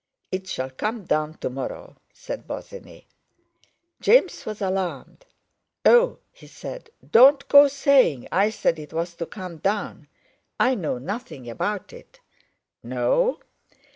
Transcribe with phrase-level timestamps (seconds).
[0.31, 3.05] "It shall come down to morrow," said Bosinney.
[4.01, 5.27] James was alarmed.
[5.85, 10.07] "Oh," he said, "don't go saying I said it was to come down!
[10.59, 12.19] I know nothing about it!"
[12.81, 13.41] "No?"